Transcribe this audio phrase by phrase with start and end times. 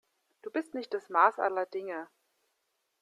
[0.41, 2.07] Du bist nicht das Maß aller Dinge.